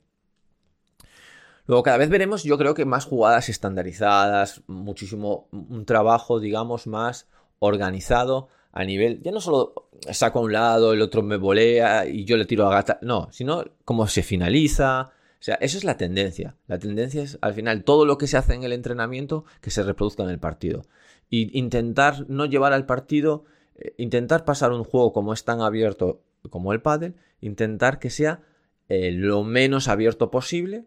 Luego 1.66 1.83
cada 1.83 1.97
vez 1.97 2.09
veremos, 2.09 2.42
yo 2.42 2.59
creo 2.59 2.75
que 2.75 2.85
más 2.85 3.04
jugadas 3.04 3.49
estandarizadas, 3.49 4.62
muchísimo, 4.66 5.49
un 5.52 5.85
trabajo, 5.85 6.40
digamos, 6.40 6.87
más 6.87 7.28
organizado 7.61 8.49
a 8.73 8.85
nivel, 8.85 9.23
ya 9.23 9.31
no 9.31 9.40
solo 9.40 9.88
saco 10.11 10.40
a 10.40 10.42
un 10.42 10.52
lado, 10.52 10.92
el 10.92 11.02
otro 11.02 11.23
me 11.23 11.37
volea 11.37 12.07
y 12.07 12.25
yo 12.25 12.37
le 12.37 12.47
tiro 12.47 12.66
a 12.66 12.73
gata, 12.73 12.99
no, 13.02 13.28
sino 13.31 13.64
cómo 13.85 14.07
se 14.09 14.23
finaliza. 14.23 15.12
O 15.38 15.45
sea, 15.45 15.57
eso 15.57 15.76
es 15.76 15.85
la 15.85 15.97
tendencia. 15.97 16.57
La 16.66 16.78
tendencia 16.78 17.23
es, 17.23 17.38
al 17.40 17.54
final, 17.54 17.85
todo 17.85 18.07
lo 18.07 18.16
que 18.16 18.26
se 18.26 18.37
hace 18.37 18.54
en 18.54 18.62
el 18.62 18.73
entrenamiento 18.73 19.45
que 19.61 19.71
se 19.71 19.83
reproduzca 19.83 20.23
en 20.23 20.31
el 20.31 20.38
partido. 20.38 20.83
Y 21.28 21.57
intentar 21.59 22.26
no 22.28 22.47
llevar 22.47 22.73
al 22.73 22.87
partido, 22.87 23.45
eh, 23.76 23.95
intentar 23.99 24.45
pasar 24.45 24.73
un 24.73 24.85
juego 24.85 25.12
como 25.12 25.33
es 25.33 25.45
tan 25.45 25.61
abierto 25.61 26.23
como 26.50 26.73
el 26.73 26.81
pádel, 26.81 27.14
intentar 27.40 27.99
que 27.99 28.11
sea 28.11 28.42
eh, 28.88 29.12
lo 29.12 29.45
menos 29.45 29.88
abierto 29.88 30.31
posible 30.31 30.87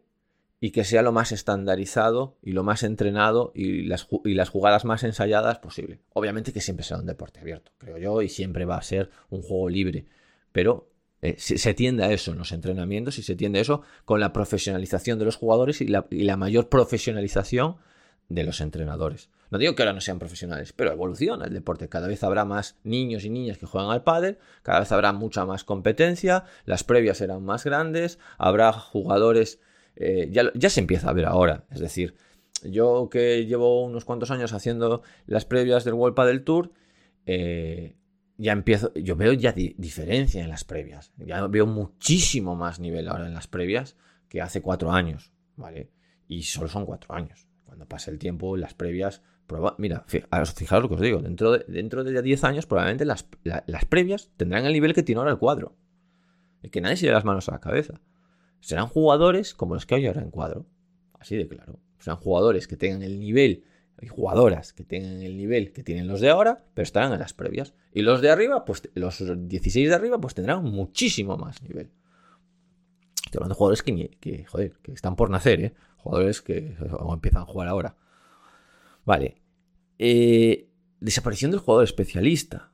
y 0.59 0.71
que 0.71 0.83
sea 0.83 1.01
lo 1.01 1.11
más 1.11 1.31
estandarizado 1.31 2.37
y 2.41 2.53
lo 2.53 2.63
más 2.63 2.83
entrenado 2.83 3.51
y 3.53 3.83
las, 3.83 4.07
y 4.23 4.33
las 4.33 4.49
jugadas 4.49 4.85
más 4.85 5.03
ensayadas 5.03 5.59
posible. 5.59 5.99
Obviamente 6.13 6.53
que 6.53 6.61
siempre 6.61 6.85
será 6.85 6.99
un 6.99 7.05
deporte 7.05 7.39
abierto, 7.39 7.71
creo 7.77 7.97
yo, 7.97 8.21
y 8.21 8.29
siempre 8.29 8.65
va 8.65 8.77
a 8.77 8.81
ser 8.81 9.09
un 9.29 9.41
juego 9.41 9.69
libre, 9.69 10.05
pero 10.51 10.89
eh, 11.21 11.35
se, 11.37 11.73
tiende 11.73 12.03
a 12.03 12.11
eso 12.11 12.31
en 12.31 12.37
los 12.37 12.51
entrenamientos 12.51 13.17
y 13.17 13.23
se 13.23 13.35
tiende 13.35 13.59
a 13.59 13.61
eso 13.63 13.81
con 14.05 14.19
la 14.19 14.31
profesionalización 14.31 15.19
de 15.19 15.25
los 15.25 15.35
jugadores 15.35 15.81
y 15.81 15.87
la, 15.87 16.05
y 16.09 16.23
la 16.23 16.37
mayor 16.37 16.69
profesionalización 16.69 17.77
de 18.29 18.43
los 18.43 18.61
entrenadores. 18.61 19.29
No 19.51 19.57
digo 19.57 19.75
que 19.75 19.83
ahora 19.83 19.93
no 19.93 20.01
sean 20.01 20.19
profesionales, 20.19 20.73
pero 20.73 20.91
evoluciona 20.91 21.45
el 21.45 21.53
deporte. 21.53 21.89
Cada 21.89 22.07
vez 22.07 22.23
habrá 22.23 22.45
más 22.45 22.77
niños 22.83 23.23
y 23.23 23.29
niñas 23.29 23.57
que 23.57 23.65
juegan 23.65 23.91
al 23.91 24.03
pádel, 24.03 24.39
cada 24.63 24.79
vez 24.79 24.91
habrá 24.91 25.13
mucha 25.13 25.45
más 25.45 25.63
competencia, 25.63 26.45
las 26.65 26.83
previas 26.83 27.17
serán 27.17 27.43
más 27.43 27.63
grandes, 27.63 28.19
habrá 28.37 28.71
jugadores... 28.71 29.59
Eh, 29.95 30.29
ya, 30.31 30.51
ya 30.53 30.69
se 30.69 30.81
empieza 30.81 31.09
a 31.09 31.13
ver 31.13 31.25
ahora, 31.25 31.65
es 31.71 31.79
decir, 31.79 32.15
yo 32.63 33.09
que 33.09 33.45
llevo 33.45 33.83
unos 33.83 34.05
cuantos 34.05 34.31
años 34.31 34.53
haciendo 34.53 35.01
las 35.25 35.45
previas 35.45 35.83
del 35.83 35.93
World 35.93 36.15
Padel 36.15 36.43
Tour, 36.43 36.71
eh, 37.25 37.95
ya 38.37 38.51
empiezo, 38.51 38.93
yo 38.93 39.15
veo 39.15 39.33
ya 39.33 39.53
diferencia 39.53 40.43
en 40.43 40.49
las 40.49 40.63
previas. 40.63 41.13
Ya 41.17 41.45
veo 41.47 41.65
muchísimo 41.65 42.55
más 42.55 42.79
nivel 42.79 43.07
ahora 43.07 43.27
en 43.27 43.33
las 43.33 43.47
previas 43.47 43.95
que 44.27 44.41
hace 44.41 44.61
cuatro 44.61 44.91
años, 44.91 45.31
¿vale? 45.55 45.91
Y 46.27 46.43
solo 46.43 46.67
son 46.67 46.85
cuatro 46.85 47.15
años. 47.15 47.47
Cuando 47.63 47.87
pase 47.87 48.11
el 48.11 48.19
tiempo, 48.19 48.57
las 48.57 48.73
previas, 48.73 49.21
mira, 49.77 50.03
fijaros 50.07 50.83
lo 50.83 50.89
que 50.89 50.95
os 50.95 51.01
digo, 51.01 51.21
dentro 51.21 51.51
de, 51.51 51.65
dentro 51.67 52.03
de 52.03 52.21
10 52.21 52.43
años 52.43 52.65
probablemente 52.65 53.05
las, 53.05 53.27
las 53.43 53.85
previas 53.85 54.29
tendrán 54.37 54.65
el 54.65 54.73
nivel 54.73 54.93
que 54.93 55.03
tiene 55.03 55.19
ahora 55.19 55.31
el 55.31 55.37
cuadro. 55.37 55.75
Es 56.61 56.71
que 56.71 56.81
nadie 56.81 56.97
se 56.97 57.03
lleve 57.03 57.15
las 57.15 57.25
manos 57.25 57.47
a 57.47 57.53
la 57.53 57.59
cabeza. 57.59 58.01
Serán 58.65 58.87
jugadores 58.87 59.53
como 59.53 59.75
los 59.75 59.85
que 59.85 59.95
hay 59.95 60.07
ahora 60.07 60.21
en 60.21 60.31
cuadro. 60.31 60.65
Así 61.19 61.35
de 61.35 61.47
claro. 61.47 61.79
Serán 61.99 62.17
jugadores 62.17 62.67
que 62.67 62.77
tengan 62.77 63.03
el 63.03 63.19
nivel 63.19 63.63
hay 63.97 64.09
jugadoras 64.09 64.73
que 64.73 64.83
tengan 64.83 65.21
el 65.21 65.37
nivel 65.37 65.71
que 65.71 65.83
tienen 65.83 66.07
los 66.07 66.19
de 66.19 66.29
ahora, 66.29 66.65
pero 66.73 66.83
estarán 66.83 67.13
en 67.13 67.19
las 67.19 67.33
previas. 67.33 67.73
Y 67.93 68.01
los 68.01 68.21
de 68.21 68.29
arriba, 68.29 68.65
pues 68.65 68.89
los 68.93 69.23
16 69.47 69.89
de 69.89 69.95
arriba, 69.95 70.19
pues 70.19 70.33
tendrán 70.33 70.63
muchísimo 70.63 71.37
más 71.37 71.61
nivel. 71.63 71.91
Estoy 73.25 73.37
hablando 73.37 73.55
de 73.55 73.57
jugadores 73.57 73.83
que, 73.83 74.45
joder, 74.45 74.73
que 74.81 74.91
están 74.91 75.15
por 75.15 75.29
nacer, 75.29 75.61
¿eh? 75.61 75.73
Jugadores 75.97 76.41
que 76.41 76.75
empiezan 77.09 77.43
a 77.43 77.45
jugar 77.45 77.69
ahora. 77.69 77.95
Vale. 79.05 79.41
Eh, 79.97 80.67
desaparición 80.99 81.51
del 81.51 81.61
jugador 81.61 81.85
especialista. 81.85 82.71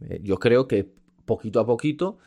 Eh, 0.00 0.20
yo 0.22 0.38
creo 0.38 0.68
que 0.68 0.94
poquito 1.24 1.58
a 1.58 1.66
poquito 1.66 2.18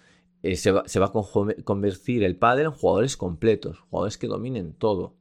eh, 0.43 0.55
se, 0.55 0.71
va, 0.71 0.83
se, 0.87 0.99
va, 0.99 1.07
a 1.07 1.63
convertir 1.63 2.23
el 2.23 2.35
pádel 2.37 2.65
en 2.65 2.71
jugadores 2.71 3.17
completos, 3.17 3.79
jugadores 3.89 4.17
que 4.17 4.27
dominen 4.27 4.73
todo. 4.73 5.15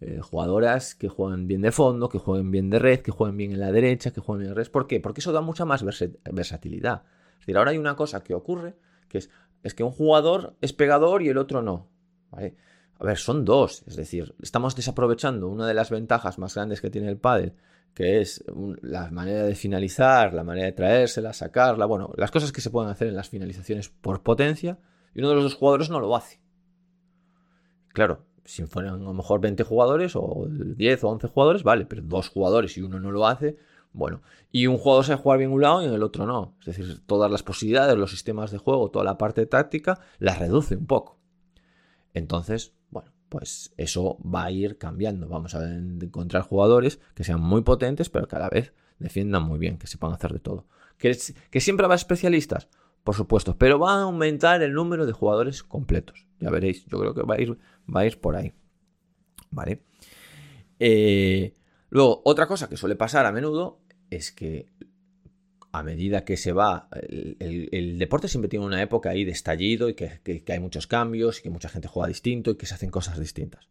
Eh, 0.00 0.20
jugadoras 0.20 0.96
que 0.96 1.08
jueguen 1.08 1.46
bien 1.46 1.62
de 1.62 1.70
fondo, 1.70 2.08
que 2.08 2.18
jueguen 2.18 2.50
bien 2.50 2.70
de 2.70 2.80
red, 2.80 3.00
que 3.00 3.12
jueguen 3.12 3.36
bien 3.36 3.52
en 3.52 3.60
la 3.60 3.70
derecha, 3.70 4.12
que 4.12 4.20
jueguen 4.20 4.40
bien 4.40 4.50
en 4.50 4.56
red. 4.56 4.70
¿Por 4.70 4.88
qué? 4.88 4.98
Porque 4.98 5.20
eso 5.20 5.30
da 5.30 5.40
mucha 5.40 5.64
más 5.64 5.84
versatilidad. 5.84 7.04
Es 7.34 7.38
decir, 7.40 7.56
ahora 7.56 7.70
hay 7.70 7.78
una 7.78 7.94
cosa 7.94 8.24
que 8.24 8.34
ocurre, 8.34 8.74
que 9.08 9.18
es, 9.18 9.30
es 9.62 9.74
que 9.74 9.84
un 9.84 9.92
jugador 9.92 10.56
es 10.60 10.72
pegador 10.72 11.22
y 11.22 11.28
el 11.28 11.38
otro 11.38 11.62
no. 11.62 11.88
A 12.98 13.04
ver, 13.04 13.18
son 13.18 13.44
dos. 13.44 13.82
Es 13.86 13.96
decir, 13.96 14.34
estamos 14.40 14.76
desaprovechando 14.76 15.48
una 15.48 15.66
de 15.66 15.74
las 15.74 15.90
ventajas 15.90 16.38
más 16.38 16.54
grandes 16.54 16.80
que 16.80 16.90
tiene 16.90 17.08
el 17.08 17.18
pádel, 17.18 17.54
que 17.94 18.20
es 18.20 18.44
la 18.80 19.10
manera 19.10 19.42
de 19.42 19.54
finalizar, 19.54 20.32
la 20.32 20.44
manera 20.44 20.66
de 20.66 20.72
traérsela, 20.72 21.32
sacarla, 21.32 21.86
bueno, 21.86 22.12
las 22.16 22.30
cosas 22.30 22.52
que 22.52 22.60
se 22.60 22.70
pueden 22.70 22.90
hacer 22.90 23.08
en 23.08 23.16
las 23.16 23.28
finalizaciones 23.28 23.88
por 23.88 24.22
potencia, 24.22 24.78
y 25.14 25.20
uno 25.20 25.30
de 25.30 25.34
los 25.34 25.44
dos 25.44 25.54
jugadores 25.54 25.90
no 25.90 26.00
lo 26.00 26.16
hace. 26.16 26.40
Claro, 27.88 28.24
si 28.44 28.64
fueran 28.64 28.94
a 28.94 29.04
lo 29.04 29.12
mejor 29.12 29.40
20 29.40 29.62
jugadores 29.64 30.12
o 30.16 30.46
10 30.48 31.04
o 31.04 31.08
11 31.08 31.28
jugadores, 31.28 31.62
vale, 31.62 31.86
pero 31.86 32.02
dos 32.02 32.28
jugadores 32.28 32.76
y 32.76 32.82
uno 32.82 32.98
no 32.98 33.10
lo 33.10 33.26
hace, 33.26 33.56
bueno. 33.92 34.22
Y 34.50 34.66
un 34.66 34.78
jugador 34.78 35.04
sabe 35.04 35.22
jugar 35.22 35.38
bien 35.38 35.50
un 35.50 35.60
lado 35.60 35.82
y 35.82 35.86
en 35.86 35.92
el 35.92 36.02
otro 36.02 36.26
no. 36.26 36.54
Es 36.60 36.66
decir, 36.66 37.02
todas 37.06 37.30
las 37.30 37.42
posibilidades, 37.42 37.96
los 37.96 38.10
sistemas 38.10 38.50
de 38.50 38.58
juego, 38.58 38.90
toda 38.90 39.04
la 39.04 39.18
parte 39.18 39.44
táctica, 39.46 40.00
las 40.18 40.38
reduce 40.38 40.76
un 40.76 40.86
poco. 40.86 41.18
Entonces, 42.14 42.74
bueno, 42.90 43.12
pues 43.28 43.72
eso 43.76 44.18
va 44.22 44.44
a 44.44 44.50
ir 44.50 44.78
cambiando. 44.78 45.28
Vamos 45.28 45.54
a 45.54 45.64
encontrar 45.74 46.42
jugadores 46.42 47.00
que 47.14 47.24
sean 47.24 47.40
muy 47.40 47.62
potentes, 47.62 48.10
pero 48.10 48.28
que 48.28 48.36
a 48.36 48.40
la 48.40 48.48
vez 48.48 48.74
defiendan 48.98 49.42
muy 49.42 49.58
bien, 49.58 49.78
que 49.78 49.86
sepan 49.86 50.12
hacer 50.12 50.32
de 50.32 50.38
todo. 50.38 50.66
¿Que, 50.98 51.16
que 51.50 51.60
siempre 51.60 51.84
habrá 51.84 51.96
especialistas? 51.96 52.68
Por 53.04 53.16
supuesto, 53.16 53.56
pero 53.58 53.78
va 53.78 53.94
a 53.94 54.02
aumentar 54.02 54.62
el 54.62 54.74
número 54.74 55.06
de 55.06 55.12
jugadores 55.12 55.62
completos. 55.62 56.26
Ya 56.38 56.50
veréis, 56.50 56.86
yo 56.86 57.00
creo 57.00 57.14
que 57.14 57.22
va 57.22 57.34
a 57.34 57.40
ir 57.40 57.58
va 57.94 58.00
a 58.00 58.06
ir 58.06 58.20
por 58.20 58.36
ahí. 58.36 58.52
¿Vale? 59.50 59.82
Eh, 60.78 61.54
luego, 61.90 62.22
otra 62.24 62.46
cosa 62.46 62.68
que 62.68 62.76
suele 62.76 62.96
pasar 62.96 63.26
a 63.26 63.32
menudo 63.32 63.80
es 64.10 64.30
que 64.30 64.66
a 65.72 65.82
medida 65.82 66.24
que 66.24 66.36
se 66.36 66.52
va, 66.52 66.88
el, 67.00 67.98
deporte 67.98 68.28
siempre 68.28 68.50
tiene 68.50 68.66
una 68.66 68.82
época 68.82 69.08
ahí 69.08 69.24
de 69.24 69.32
estallido 69.32 69.88
y 69.88 69.94
que, 69.94 70.20
hay 70.46 70.60
muchos 70.60 70.86
cambios 70.86 71.40
y 71.40 71.42
que 71.42 71.50
mucha 71.50 71.70
gente 71.70 71.88
juega 71.88 72.08
distinto 72.08 72.50
y 72.50 72.56
que 72.56 72.66
se 72.66 72.74
hacen 72.74 72.90
cosas 72.90 73.18
distintas. 73.18 73.68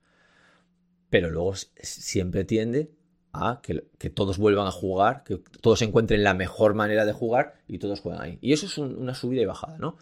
Pero 1.11 1.29
luego 1.29 1.53
siempre 1.55 2.43
tiende 2.43 2.89
a 3.33 3.61
que, 3.61 4.09
todos 4.09 4.39
vuelvan 4.39 4.65
a 4.65 4.71
jugar, 4.71 5.23
que 5.23 5.37
todos 5.61 5.83
encuentren 5.83 6.23
la 6.23 6.33
mejor 6.33 6.73
manera 6.73 7.05
de 7.05 7.13
jugar 7.13 7.53
y 7.67 7.77
todos 7.77 7.99
juegan 7.99 8.21
ahí. 8.23 8.39
Y 8.41 8.53
eso 8.53 8.65
es 8.65 8.79
una 8.79 9.13
subida 9.13 9.43
y 9.43 9.45
bajada, 9.45 9.77
¿no? 9.77 9.97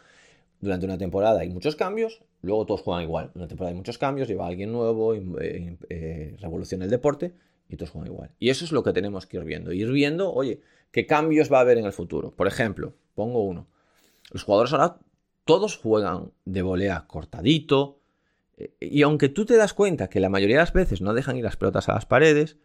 Durante 0.62 0.86
una 0.86 0.98
temporada 0.98 1.42
hay 1.42 1.50
muchos 1.50 1.76
cambios, 1.76 2.22
luego 2.42 2.66
todos 2.66 2.82
juegan 2.82 3.04
igual. 3.04 3.32
Una 3.36 3.50
temporada 3.50 3.72
hay 3.72 3.78
muchos 3.78 3.98
cambios, 3.98 4.30
lleva 4.30 4.48
alguien 4.48 4.72
nuevo, 4.72 5.16
eh, 5.16 5.78
eh, 5.90 6.38
revoluciona 6.40 6.86
el 6.86 6.92
deporte 6.92 7.34
y 7.68 7.76
todos 7.76 7.90
juegan 7.90 8.10
igual. 8.12 8.32
Y 8.40 8.50
eso 8.50 8.64
es 8.64 8.72
lo 8.72 8.84
que 8.84 8.94
tenemos 8.94 9.26
que 9.26 9.36
ir 9.36 9.44
viendo. 9.44 9.74
Ir 9.74 9.92
viendo, 9.92 10.34
oye, 10.34 10.62
qué 10.92 11.06
cambios 11.06 11.52
va 11.52 11.58
a 11.58 11.62
haber 11.62 11.78
en 11.78 11.86
el 11.86 11.94
futuro. 11.94 12.32
Por 12.32 12.48
ejemplo, 12.48 12.94
pongo 13.16 13.44
uno. 13.44 13.68
Los 14.32 14.44
jugadores 14.44 14.74
ahora 14.74 14.98
todos 15.46 15.78
juegan 15.78 16.32
de 16.46 16.62
volea 16.62 17.06
cortadito. 17.08 18.00
Eh, 18.58 18.76
y 18.80 19.02
aunque 19.02 19.30
tú 19.30 19.46
te 19.46 19.58
das 19.58 19.74
cuenta 19.74 20.10
que 20.10 20.20
la 20.20 20.30
mayoría 20.30 20.58
de 20.58 20.64
las 20.64 20.74
veces 20.74 21.02
no 21.02 21.14
dejan 21.14 21.38
ir 21.38 21.44
las 21.44 21.58
pelotas 21.58 21.90
a 21.90 21.94
las 21.94 22.06
paredes, 22.06 22.58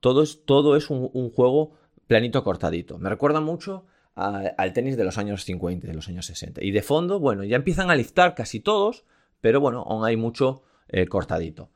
todo 0.00 0.22
es, 0.22 0.44
todo 0.44 0.76
es 0.76 0.90
un, 0.90 1.30
juego 1.30 1.72
planito 2.06 2.44
cortadito. 2.44 2.98
Me 2.98 3.08
recuerda 3.08 3.40
mucho 3.40 3.86
al 4.14 4.72
tenis 4.72 4.96
de 4.96 5.04
los 5.04 5.18
años 5.18 5.44
50 5.44 5.86
de 5.86 5.94
los 5.94 6.08
años 6.08 6.26
60. 6.26 6.62
Y 6.62 6.70
de 6.72 6.82
fondo, 6.82 7.18
bueno, 7.18 7.42
ya 7.42 7.56
empiezan 7.56 7.90
a 7.90 7.96
liftar 7.96 8.34
casi 8.34 8.60
todos, 8.60 9.04
pero 9.40 9.60
bueno, 9.60 9.84
aún 9.88 10.04
hay 10.04 10.16
mucho 10.16 10.62
eh, 10.88 11.06
cortadito. 11.06 11.70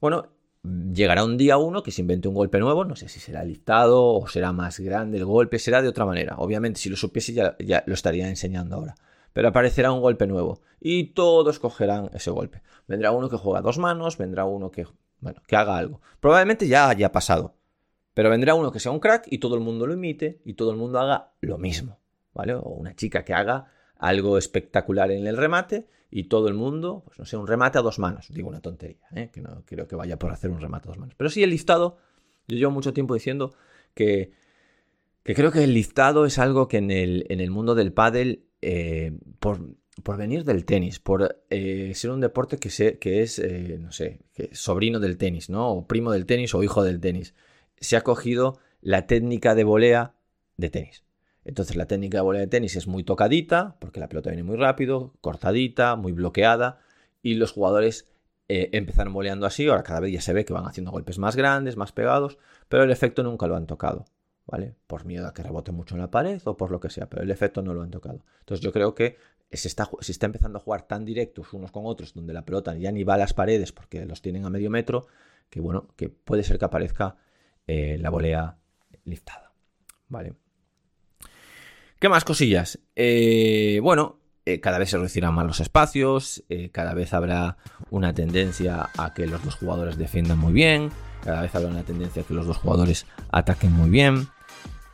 Bueno, 0.00 0.28
llegará 0.92 1.24
un 1.24 1.36
día 1.36 1.56
uno 1.56 1.82
que 1.82 1.90
se 1.90 2.00
invente 2.00 2.28
un 2.28 2.34
golpe 2.34 2.58
nuevo, 2.58 2.84
no 2.84 2.96
sé 2.96 3.08
si 3.08 3.20
será 3.20 3.44
liftado 3.44 4.04
o 4.04 4.26
será 4.28 4.52
más 4.52 4.80
grande 4.80 5.18
el 5.18 5.24
golpe, 5.24 5.58
será 5.58 5.82
de 5.82 5.88
otra 5.88 6.04
manera. 6.04 6.36
Obviamente, 6.38 6.80
si 6.80 6.88
lo 6.88 6.96
supiese 6.96 7.32
ya, 7.32 7.84
lo 7.86 7.94
estaría 7.94 8.28
enseñando 8.28 8.76
ahora. 8.76 8.94
Pero 9.32 9.48
aparecerá 9.48 9.92
un 9.92 10.00
golpe 10.00 10.26
nuevo 10.26 10.60
y 10.80 11.12
todos 11.12 11.58
cogerán 11.58 12.10
ese 12.14 12.30
golpe. 12.30 12.62
Vendrá 12.86 13.12
uno 13.12 13.28
que 13.28 13.36
juega 13.36 13.60
dos 13.60 13.78
manos, 13.78 14.18
vendrá 14.18 14.44
uno 14.44 14.70
que, 14.70 14.86
bueno, 15.20 15.42
que 15.46 15.56
haga 15.56 15.76
algo. 15.76 16.00
Probablemente 16.20 16.66
ya 16.66 16.88
haya 16.88 17.12
pasado, 17.12 17.54
pero 18.14 18.30
vendrá 18.30 18.54
uno 18.54 18.72
que 18.72 18.80
sea 18.80 18.90
un 18.90 19.00
crack 19.00 19.26
y 19.30 19.38
todo 19.38 19.54
el 19.54 19.60
mundo 19.60 19.86
lo 19.86 19.94
imite 19.94 20.40
y 20.44 20.54
todo 20.54 20.70
el 20.70 20.76
mundo 20.76 20.98
haga 20.98 21.32
lo 21.40 21.58
mismo, 21.58 22.00
¿vale? 22.32 22.54
O 22.54 22.70
una 22.70 22.96
chica 22.96 23.24
que 23.24 23.34
haga 23.34 23.70
algo 23.98 24.38
espectacular 24.38 25.10
en 25.10 25.26
el 25.26 25.36
remate 25.36 25.86
y 26.10 26.24
todo 26.24 26.48
el 26.48 26.54
mundo, 26.54 27.02
pues 27.06 27.18
no 27.18 27.24
sé, 27.24 27.36
un 27.36 27.46
remate 27.46 27.78
a 27.78 27.82
dos 27.82 27.98
manos. 27.98 28.28
Digo 28.30 28.48
una 28.48 28.60
tontería, 28.60 29.06
¿eh? 29.14 29.30
que 29.32 29.40
no 29.40 29.62
creo 29.66 29.86
que 29.86 29.96
vaya 29.96 30.18
por 30.18 30.32
hacer 30.32 30.50
un 30.50 30.60
remate 30.60 30.88
a 30.88 30.90
dos 30.90 30.98
manos. 30.98 31.14
Pero 31.16 31.28
sí 31.30 31.42
el 31.42 31.50
listado, 31.50 31.98
yo 32.46 32.56
llevo 32.56 32.70
mucho 32.70 32.92
tiempo 32.92 33.14
diciendo 33.14 33.54
que, 33.94 34.32
que 35.22 35.34
creo 35.34 35.52
que 35.52 35.64
el 35.64 35.74
listado 35.74 36.24
es 36.24 36.38
algo 36.38 36.68
que 36.68 36.78
en 36.78 36.90
el, 36.90 37.26
en 37.28 37.40
el 37.40 37.50
mundo 37.50 37.74
del 37.74 37.92
pádel, 37.92 38.44
eh, 38.62 39.12
por, 39.40 39.60
por, 40.02 40.16
venir 40.16 40.44
del 40.44 40.64
tenis, 40.64 40.98
por 40.98 41.42
eh, 41.50 41.92
ser 41.94 42.10
un 42.10 42.20
deporte 42.20 42.58
que, 42.58 42.98
que 42.98 43.22
es, 43.22 43.42
no 43.78 43.92
sé, 43.92 44.20
que 44.32 44.48
sobrino 44.54 45.00
del 45.00 45.18
tenis, 45.18 45.50
¿no? 45.50 45.68
O 45.70 45.86
primo 45.86 46.12
del 46.12 46.24
tenis 46.24 46.54
o 46.54 46.62
hijo 46.62 46.84
del 46.84 47.00
tenis 47.00 47.34
se 47.80 47.96
ha 47.96 48.00
cogido 48.00 48.58
la 48.80 49.06
técnica 49.06 49.54
de 49.54 49.64
volea 49.64 50.14
de 50.56 50.70
tenis. 50.70 51.04
Entonces 51.44 51.76
la 51.76 51.86
técnica 51.86 52.18
de 52.18 52.22
volea 52.22 52.40
de 52.40 52.46
tenis 52.46 52.76
es 52.76 52.86
muy 52.86 53.04
tocadita, 53.04 53.76
porque 53.78 54.00
la 54.00 54.08
pelota 54.08 54.30
viene 54.30 54.42
muy 54.42 54.56
rápido, 54.56 55.14
cortadita, 55.20 55.96
muy 55.96 56.12
bloqueada, 56.12 56.80
y 57.22 57.34
los 57.34 57.52
jugadores 57.52 58.06
eh, 58.48 58.70
empezaron 58.72 59.12
voleando 59.12 59.46
así, 59.46 59.68
ahora 59.68 59.82
cada 59.82 60.00
vez 60.00 60.12
ya 60.12 60.20
se 60.20 60.32
ve 60.32 60.44
que 60.44 60.52
van 60.52 60.66
haciendo 60.66 60.90
golpes 60.90 61.18
más 61.18 61.36
grandes, 61.36 61.76
más 61.76 61.92
pegados, 61.92 62.38
pero 62.68 62.82
el 62.82 62.90
efecto 62.90 63.22
nunca 63.22 63.46
lo 63.46 63.56
han 63.56 63.66
tocado, 63.66 64.06
¿vale? 64.46 64.74
Por 64.86 65.04
miedo 65.04 65.26
a 65.26 65.34
que 65.34 65.42
rebote 65.42 65.72
mucho 65.72 65.94
en 65.94 66.00
la 66.00 66.10
pared 66.10 66.40
o 66.44 66.56
por 66.56 66.70
lo 66.70 66.80
que 66.80 66.90
sea, 66.90 67.08
pero 67.08 67.22
el 67.22 67.30
efecto 67.30 67.62
no 67.62 67.74
lo 67.74 67.82
han 67.82 67.90
tocado. 67.90 68.24
Entonces 68.40 68.64
yo 68.64 68.72
creo 68.72 68.94
que 68.94 69.16
se 69.52 69.68
está, 69.68 69.88
se 70.00 70.12
está 70.12 70.26
empezando 70.26 70.58
a 70.58 70.62
jugar 70.62 70.86
tan 70.86 71.04
directos 71.04 71.52
unos 71.52 71.70
con 71.70 71.84
otros, 71.86 72.14
donde 72.14 72.32
la 72.32 72.44
pelota 72.44 72.74
ya 72.76 72.92
ni 72.92 73.04
va 73.04 73.14
a 73.14 73.18
las 73.18 73.34
paredes 73.34 73.72
porque 73.72 74.04
los 74.06 74.22
tienen 74.22 74.44
a 74.44 74.50
medio 74.50 74.70
metro, 74.70 75.06
que 75.50 75.60
bueno, 75.60 75.88
que 75.96 76.08
puede 76.08 76.42
ser 76.42 76.58
que 76.58 76.64
aparezca 76.64 77.16
eh, 77.66 77.98
la 77.98 78.10
volea 78.10 78.58
liftada. 79.04 79.52
Vale. 80.08 80.34
¿Qué 81.98 82.08
más 82.08 82.24
cosillas? 82.24 82.78
Eh, 82.94 83.80
bueno, 83.82 84.20
eh, 84.44 84.60
cada 84.60 84.78
vez 84.78 84.90
se 84.90 84.96
reducirán 84.98 85.34
más 85.34 85.46
los 85.46 85.58
espacios, 85.58 86.44
cada 86.70 86.94
vez 86.94 87.12
habrá 87.12 87.56
una 87.90 88.14
tendencia 88.14 88.90
a 88.96 89.14
que 89.14 89.26
los 89.26 89.44
dos 89.44 89.56
jugadores 89.56 89.98
defiendan 89.98 90.38
muy 90.38 90.52
bien, 90.52 90.90
cada 91.24 91.42
vez 91.42 91.52
habrá 91.56 91.68
una 91.68 91.82
tendencia 91.82 92.22
a 92.22 92.24
que 92.24 92.34
los 92.34 92.46
dos 92.46 92.58
jugadores 92.58 93.04
ataquen 93.32 93.72
muy 93.72 93.90
bien. 93.90 94.28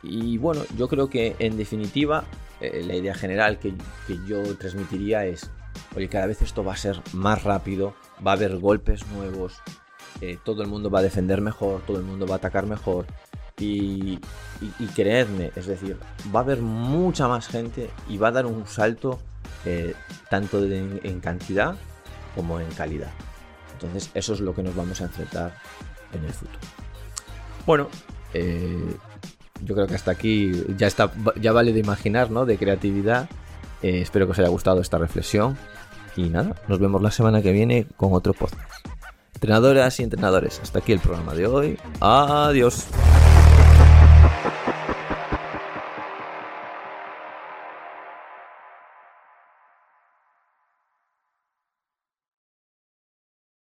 Y 0.01 0.39
bueno, 0.39 0.63
yo 0.77 0.87
creo 0.87 1.09
que 1.09 1.35
en 1.37 1.57
definitiva 1.57 2.23
la 2.59 2.95
idea 2.95 3.13
general 3.13 3.59
que, 3.59 3.75
yo 4.27 4.57
transmitiría 4.57 5.25
es, 5.25 5.51
oye, 5.95 6.09
cada 6.09 6.25
vez 6.25 6.41
esto 6.41 6.63
va 6.63 6.73
a 6.73 6.77
ser 6.77 6.99
más 7.13 7.43
rápido, 7.43 7.93
va 8.25 8.31
a 8.31 8.33
haber 8.35 8.57
golpes 8.57 9.05
nuevos, 9.07 9.61
eh, 10.21 10.37
todo 10.43 10.61
el 10.61 10.69
mundo 10.69 10.89
va 10.89 10.99
a 10.99 11.03
defender 11.03 11.41
mejor, 11.41 11.81
todo 11.85 11.97
el 11.97 12.03
mundo 12.03 12.25
va 12.25 12.35
a 12.35 12.37
atacar 12.37 12.65
mejor 12.65 13.05
Y, 13.57 14.19
creedme, 14.95 15.51
es 15.55 15.65
decir, 15.65 15.97
va 16.33 16.39
a 16.41 16.43
haber 16.43 16.61
mucha 16.61 17.27
más 17.27 17.47
gente 17.47 17.89
y 18.09 18.17
va 18.17 18.29
a 18.29 18.31
dar 18.31 18.45
un 18.45 18.65
salto 18.67 19.19
eh, 19.65 19.93
tanto 20.29 20.63
en 20.63 21.19
cantidad 21.19 21.75
como 22.35 22.59
en 22.59 22.69
calidad. 22.71 23.11
Entonces 23.75 24.09
eso 24.13 24.33
es 24.33 24.39
lo 24.39 24.53
que 24.53 24.63
nos 24.63 24.75
vamos 24.75 25.01
a 25.01 25.05
enfrentar 25.05 25.53
en 26.13 26.23
el 26.23 26.31
futuro. 26.31 26.59
Bueno, 27.65 27.87
eh, 28.33 28.95
yo 29.63 29.75
creo 29.75 29.87
que 29.87 29.95
hasta 29.95 30.11
aquí 30.11 30.51
ya, 30.77 30.87
está, 30.87 31.11
ya 31.39 31.51
vale 31.51 31.73
de 31.73 31.79
imaginar, 31.79 32.31
¿no? 32.31 32.45
De 32.45 32.57
creatividad. 32.57 33.29
Eh, 33.81 34.01
espero 34.01 34.25
que 34.25 34.33
os 34.33 34.39
haya 34.39 34.49
gustado 34.49 34.81
esta 34.81 34.97
reflexión. 34.97 35.57
Y 36.15 36.29
nada, 36.29 36.55
nos 36.67 36.79
vemos 36.79 37.01
la 37.01 37.11
semana 37.11 37.41
que 37.41 37.51
viene 37.51 37.87
con 37.97 38.13
otro 38.13 38.33
podcast. 38.33 38.85
Entrenadoras 39.33 39.99
y 39.99 40.03
entrenadores, 40.03 40.59
hasta 40.61 40.79
aquí 40.79 40.93
el 40.93 40.99
programa 40.99 41.33
de 41.33 41.47
hoy. 41.47 41.79
Adiós. 41.99 42.87